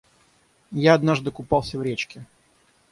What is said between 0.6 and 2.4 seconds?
Я однажды купался в речке.